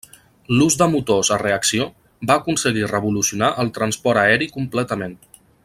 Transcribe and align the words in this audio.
L'ús 0.59 0.77
de 0.81 0.85
motors 0.93 1.29
a 1.35 1.37
reacció 1.41 1.85
va 2.31 2.39
aconseguir 2.43 2.89
revolucionar 2.95 3.51
el 3.65 3.73
transport 3.77 4.23
aeri 4.23 4.49
completament. 4.57 5.17